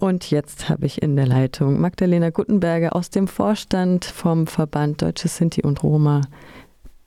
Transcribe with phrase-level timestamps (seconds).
[0.00, 5.26] Und jetzt habe ich in der Leitung Magdalena Guttenberger aus dem Vorstand vom Verband Deutsche
[5.26, 6.20] Sinti und Roma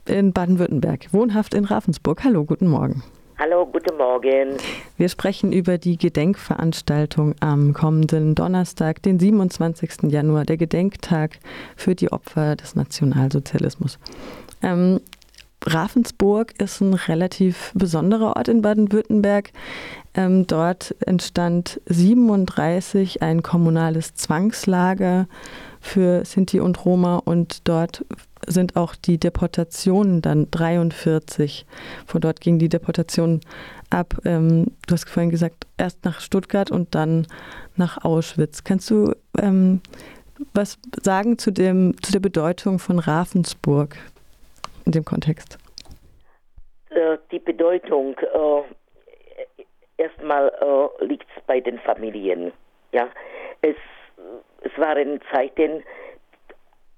[0.05, 2.21] in Baden-Württemberg, wohnhaft in Ravensburg.
[2.25, 3.01] Hallo, guten Morgen.
[3.39, 4.57] Hallo, guten Morgen.
[4.97, 10.11] Wir sprechen über die Gedenkveranstaltung am kommenden Donnerstag, den 27.
[10.11, 11.39] Januar, der Gedenktag
[11.77, 13.99] für die Opfer des Nationalsozialismus.
[14.61, 14.99] Ähm,
[15.65, 19.51] Ravensburg ist ein relativ besonderer Ort in Baden-Württemberg.
[20.13, 25.27] Ähm, dort entstand 37 ein kommunales Zwangslager
[25.79, 28.05] für Sinti und Roma und dort
[28.47, 31.65] sind auch die Deportationen dann 43.
[32.05, 33.41] Von dort ging die Deportation
[33.89, 34.15] ab.
[34.25, 37.27] Ähm, du hast vorhin gesagt, erst nach Stuttgart und dann
[37.75, 38.63] nach Auschwitz.
[38.63, 39.81] Kannst du ähm,
[40.53, 43.97] was sagen zu, dem, zu der Bedeutung von Ravensburg
[44.85, 45.57] in dem Kontext?
[46.89, 48.61] Äh, die Bedeutung, äh,
[50.01, 52.51] erstmal äh, liegt bei den Familien.
[52.91, 53.09] Ja,
[53.61, 53.75] es,
[54.61, 55.83] es waren Zeiten,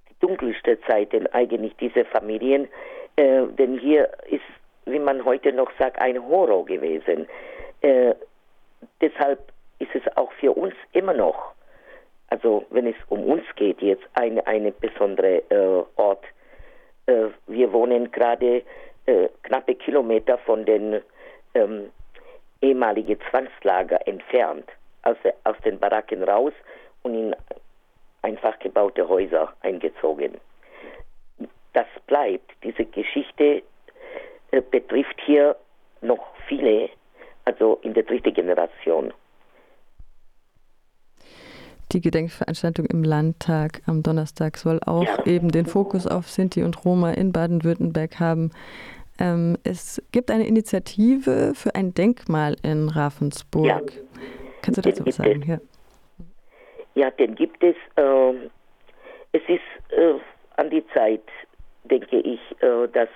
[0.09, 2.67] die dunkelste Zeiten eigentlich diese Familien,
[3.16, 4.42] äh, denn hier ist,
[4.86, 7.28] wie man heute noch sagt, ein Horror gewesen.
[7.81, 8.16] Äh,
[9.02, 11.54] deshalb ist es auch für uns immer noch,
[12.30, 16.23] also wenn es um uns geht, jetzt eine, eine besondere äh, Ort.
[17.06, 18.64] Wir wohnen gerade
[19.06, 21.02] äh, knappe Kilometer von den
[21.54, 21.92] ähm,
[22.62, 24.70] ehemaligen Zwangslager entfernt,
[25.04, 26.54] aus, aus den Baracken raus
[27.04, 27.36] und in
[28.22, 30.40] einfach gebaute Häuser eingezogen.
[31.73, 32.52] Das bleibt.
[32.64, 33.64] Diese Geschichte
[34.52, 35.56] äh, betrifft hier
[36.02, 36.90] noch viele,
[37.45, 39.14] also in der dritten Generation.
[41.94, 45.25] Die Gedenkveranstaltung im Landtag am Donnerstag soll auch ja.
[45.27, 48.49] eben den Fokus auf Sinti und Roma in Baden-Württemberg haben.
[49.19, 53.67] Ähm, es gibt eine Initiative für ein Denkmal in Ravensburg.
[53.67, 53.80] Ja.
[54.64, 55.44] Kannst du dazu was sagen?
[55.45, 55.59] Ja.
[56.95, 57.75] ja, den gibt es.
[57.95, 58.33] Äh,
[59.33, 60.16] es ist äh,
[60.58, 61.23] an die Zeit,
[61.83, 63.09] denke ich, äh, dass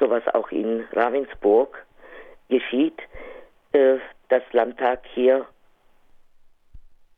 [0.00, 1.84] sowas auch in Ravensburg
[2.48, 2.98] geschieht.
[3.72, 3.96] Äh,
[4.30, 5.46] das Landtag hier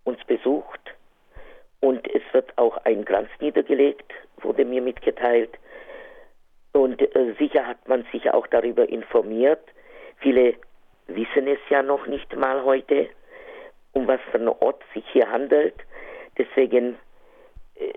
[0.05, 0.80] uns besucht
[2.33, 5.51] wird auch ein Kranz niedergelegt, wurde mir mitgeteilt.
[6.73, 9.63] Und äh, sicher hat man sich auch darüber informiert.
[10.19, 10.55] Viele
[11.07, 13.09] wissen es ja noch nicht mal heute,
[13.93, 15.75] um was für einen Ort sich hier handelt.
[16.39, 16.97] Deswegen
[17.77, 17.93] äh,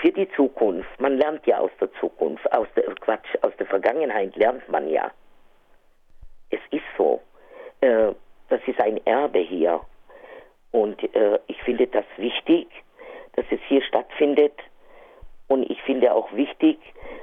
[0.00, 4.36] für die Zukunft, man lernt ja aus der Zukunft, aus der Quatsch, aus der Vergangenheit
[4.36, 5.10] lernt man ja.
[6.50, 7.20] Es ist so.
[7.80, 8.12] Äh,
[8.48, 9.80] das ist ein Erbe hier.
[10.70, 12.68] Und äh, ich finde das wichtig,
[13.36, 14.54] dass es hier stattfindet.
[15.48, 16.78] Und ich finde auch wichtig,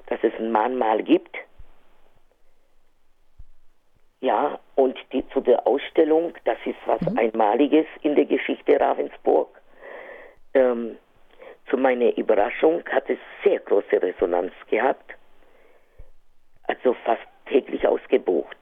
[0.07, 1.35] dass es ein Mahnmal gibt.
[4.21, 7.17] Ja, und die, zu der Ausstellung, das ist was mhm.
[7.17, 9.49] Einmaliges in der Geschichte Ravensburg.
[10.53, 10.97] Ähm,
[11.69, 15.13] zu meiner Überraschung hat es sehr große Resonanz gehabt.
[16.67, 18.57] Also fast täglich ausgebucht.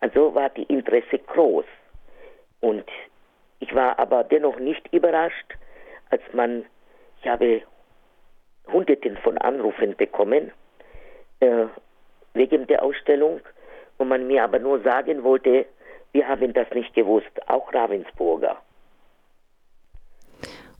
[0.00, 1.64] Also war die Interesse groß.
[2.60, 2.84] Und
[3.60, 5.56] ich war aber dennoch nicht überrascht,
[6.10, 6.64] als man,
[7.20, 7.62] ich habe
[8.72, 10.52] Hunderten von Anrufen bekommen
[11.40, 11.66] äh,
[12.34, 13.40] wegen der Ausstellung,
[13.98, 15.66] wo man mir aber nur sagen wollte,
[16.12, 18.56] wir haben das nicht gewusst, auch Ravensburger.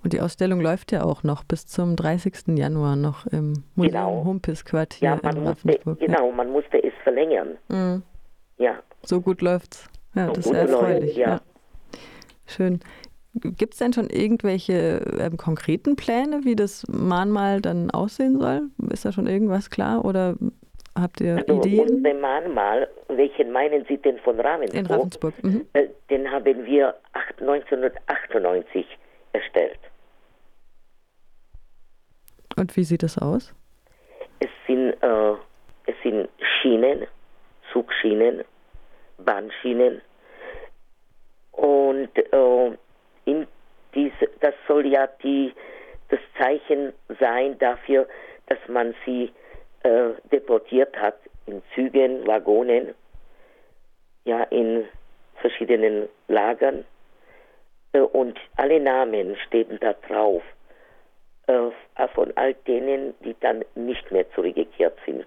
[0.04, 2.56] Und die Ausstellung läuft ja auch noch bis zum 30.
[2.56, 4.24] Januar noch im Museum genau.
[4.24, 5.86] Humpis-Quartier ja, in Ravensburg.
[5.86, 7.58] Musste, genau, man musste es verlängern.
[7.68, 8.02] Mhm.
[8.58, 8.78] Ja.
[9.02, 9.88] So gut läuft's.
[10.14, 11.00] Ja, so das ist erfreulich.
[11.00, 11.28] Läuft, ja.
[11.28, 11.40] ja.
[12.46, 12.80] Schön.
[13.34, 18.70] Gibt es denn schon irgendwelche ähm, konkreten Pläne, wie das Mahnmal dann aussehen soll?
[18.90, 20.36] Ist da schon irgendwas klar oder
[20.98, 21.96] habt ihr also Ideen?
[21.96, 24.80] Unser Mahnmal, welchen meinen Sie denn von Ravensburg?
[24.80, 25.44] In Ravensburg.
[25.44, 25.66] Mhm.
[25.74, 26.94] Äh, den haben wir
[27.40, 28.86] 1998
[29.32, 29.78] erstellt.
[32.56, 33.54] Und wie sieht das aus?
[34.40, 35.32] Es sind, äh,
[35.86, 36.28] es sind
[36.60, 37.06] Schienen,
[37.72, 38.42] Zugschienen,
[39.18, 40.00] Bahnschienen
[41.52, 42.36] und äh,
[44.48, 45.52] das soll ja die,
[46.08, 48.08] das Zeichen sein dafür,
[48.46, 49.30] dass man sie
[49.82, 52.94] äh, deportiert hat in Zügen, Waggonen,
[54.24, 54.88] ja, in
[55.42, 56.86] verschiedenen Lagern.
[57.92, 60.42] Äh, und alle Namen stehen da drauf,
[61.46, 65.26] äh, von all denen, die dann nicht mehr zurückgekehrt sind.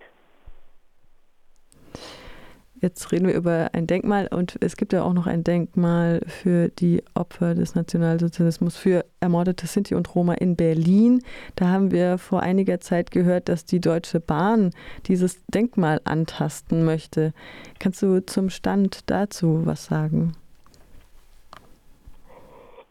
[2.82, 6.70] Jetzt reden wir über ein Denkmal und es gibt ja auch noch ein Denkmal für
[6.70, 11.22] die Opfer des Nationalsozialismus, für ermordete Sinti und Roma in Berlin.
[11.56, 14.72] Da haben wir vor einiger Zeit gehört, dass die Deutsche Bahn
[15.06, 17.34] dieses Denkmal antasten möchte.
[17.78, 20.36] Kannst du zum Stand dazu was sagen?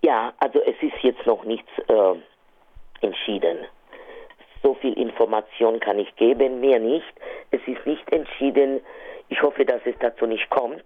[0.02, 2.14] Ja, also es ist jetzt noch nichts äh,
[3.04, 3.58] entschieden.
[4.62, 7.12] So viel Information kann ich geben, mehr nicht.
[7.50, 8.80] Es ist nicht entschieden.
[9.30, 10.82] Ich hoffe, dass es dazu nicht kommt.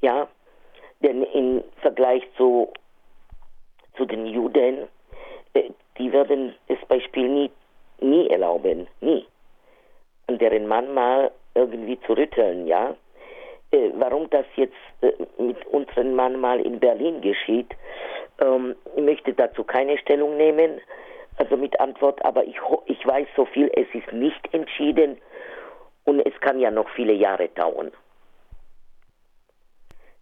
[0.00, 0.28] Ja,
[1.00, 2.72] denn im Vergleich zu,
[3.96, 4.88] zu den Juden,
[5.54, 7.50] äh, die werden das Beispiel nie,
[8.00, 9.26] nie erlauben, nie.
[10.28, 12.94] An deren Mann mal irgendwie zu rütteln, ja.
[13.72, 17.74] Äh, warum das jetzt äh, mit unserem Mann mal in Berlin geschieht,
[18.40, 20.80] ähm, ich möchte dazu keine Stellung nehmen,
[21.38, 25.18] also mit Antwort, aber ich, ich weiß so viel, es ist nicht entschieden
[26.06, 27.92] und es kann ja noch viele Jahre dauern.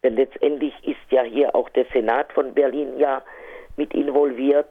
[0.02, 3.22] Denn letztendlich ist ja hier auch der Senat von Berlin ja
[3.76, 4.68] mit involviert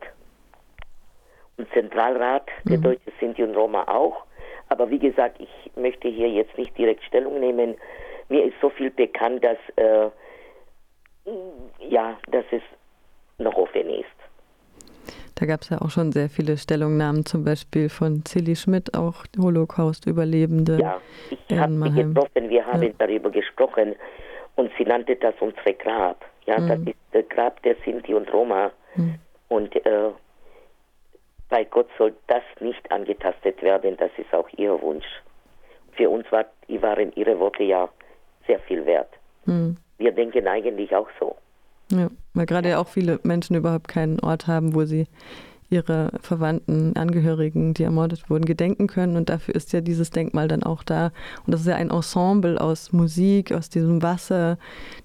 [1.58, 2.84] und Zentralrat der mhm.
[2.84, 4.26] Deutsche Sinti und Roma auch.
[4.70, 7.76] Aber wie gesagt, ich möchte hier jetzt nicht direkt Stellung nehmen.
[8.30, 10.10] Mir ist so viel bekannt, dass äh,
[11.80, 12.62] ja, dass es
[13.38, 14.23] noch offen ist.
[15.44, 19.26] Da gab es ja auch schon sehr viele Stellungnahmen, zum Beispiel von Silly Schmidt, auch
[19.38, 20.80] Holocaust-Überlebende.
[20.80, 22.90] Ja, ich habe sie getroffen, wir haben ja.
[22.98, 23.94] darüber gesprochen
[24.56, 26.24] und sie nannte das unsere Grab.
[26.46, 26.68] Ja, mhm.
[26.70, 28.72] das ist das Grab der Sinti und Roma.
[28.96, 29.16] Mhm.
[29.50, 30.12] Und äh,
[31.50, 35.08] bei Gott soll das nicht angetastet werden, das ist auch ihr Wunsch.
[35.98, 37.90] Für uns war, waren ihre Worte ja
[38.48, 39.10] sehr viel wert.
[39.44, 39.76] Mhm.
[39.98, 41.36] Wir denken eigentlich auch so.
[41.94, 45.08] Ja, weil gerade ja auch viele Menschen überhaupt keinen Ort haben, wo sie
[45.74, 49.18] ihre Verwandten, Angehörigen, die ermordet wurden, gedenken können.
[49.18, 51.12] Und dafür ist ja dieses Denkmal dann auch da.
[51.46, 54.58] Und das ist ja ein Ensemble aus Musik, aus diesem Wasser,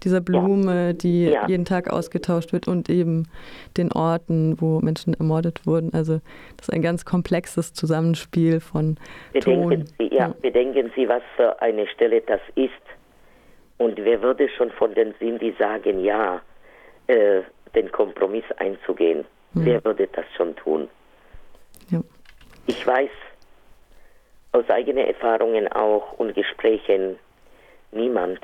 [0.04, 1.46] dieser Blume, die ja.
[1.48, 3.28] jeden Tag ausgetauscht wird und eben
[3.76, 5.94] den Orten, wo Menschen ermordet wurden.
[5.94, 6.20] Also
[6.58, 8.96] das ist ein ganz komplexes Zusammenspiel von
[9.32, 9.84] bedenken Ton.
[9.98, 12.72] Sie, ja, ja, bedenken Sie, was für eine Stelle das ist.
[13.78, 16.42] Und wer würde schon von den Sindi sagen, ja,
[17.08, 17.42] äh,
[17.74, 19.24] den Kompromiss einzugehen.
[19.54, 19.64] Mhm.
[19.64, 20.88] Wer würde das schon tun?
[21.90, 22.00] Ja.
[22.66, 23.10] Ich weiß
[24.52, 27.18] aus eigenen Erfahrungen auch und Gesprächen,
[27.92, 28.40] niemand.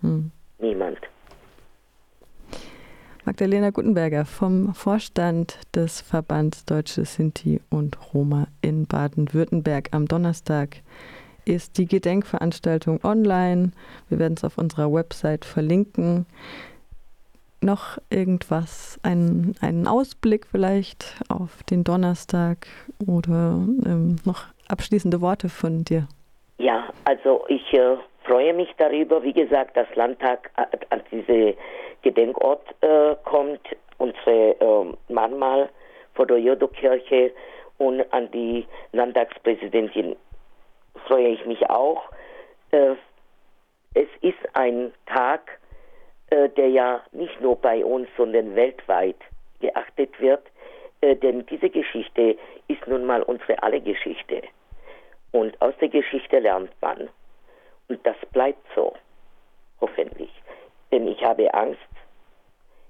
[0.00, 0.30] Mhm.
[0.58, 0.98] Niemand.
[3.24, 10.76] Magdalena Gutenberger vom Vorstand des Verbands Deutsche Sinti und Roma in Baden-Württemberg am Donnerstag
[11.44, 13.72] ist die Gedenkveranstaltung online.
[14.08, 16.26] Wir werden es auf unserer Website verlinken
[17.60, 22.66] noch irgendwas, einen, einen Ausblick vielleicht auf den Donnerstag
[23.06, 26.08] oder ähm, noch abschließende Worte von dir?
[26.58, 31.54] Ja, also ich äh, freue mich darüber, wie gesagt, dass Landtag äh, an diese
[32.02, 33.60] Gedenkort äh, kommt,
[33.98, 35.68] unsere äh, Mahnmal
[36.14, 37.32] vor der Jodokirche
[37.78, 40.16] und an die Landtagspräsidentin
[41.06, 42.02] freue ich mich auch.
[42.70, 42.94] Äh,
[43.94, 45.58] es ist ein Tag,
[46.30, 49.16] äh, der ja nicht nur bei uns, sondern weltweit
[49.60, 50.42] geachtet wird.
[51.00, 52.36] Äh, denn diese Geschichte
[52.68, 54.42] ist nun mal unsere alle Geschichte.
[55.32, 57.08] Und aus der Geschichte lernt man.
[57.88, 58.94] Und das bleibt so.
[59.80, 60.30] Hoffentlich.
[60.90, 61.80] Denn ich habe Angst.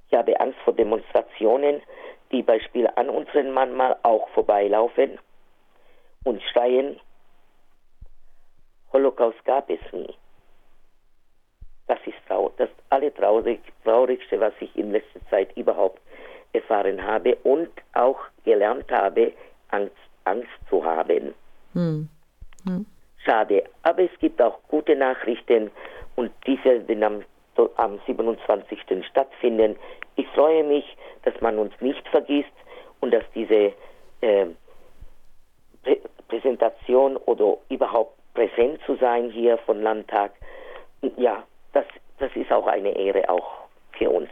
[0.09, 1.82] Ich habe Angst vor Demonstrationen,
[2.31, 5.19] die Beispiel an unseren Mann mal auch vorbeilaufen
[6.25, 7.00] und schreien,
[8.93, 10.15] Holocaust gab es nie.
[11.87, 12.17] Das ist
[12.56, 16.00] das allertraurig, traurigste, was ich in letzter Zeit überhaupt
[16.53, 19.32] erfahren habe und auch gelernt habe,
[19.70, 19.94] Angst,
[20.25, 21.34] Angst zu haben.
[21.75, 22.08] Hm.
[22.65, 22.86] Hm.
[23.25, 25.70] Schade, aber es gibt auch gute Nachrichten
[26.15, 27.25] und diese werden am,
[27.77, 28.79] am 27.
[29.08, 29.77] stattfinden.
[30.17, 30.84] Ich freue mich,
[31.25, 32.48] dass man uns nicht vergisst
[33.01, 33.72] und dass diese
[34.20, 34.46] äh,
[35.82, 35.98] Prä
[36.29, 40.32] Präsentation oder überhaupt präsent zu sein hier von Landtag,
[41.17, 41.44] ja,
[42.19, 44.29] das ist auch eine Ehre auch für uns.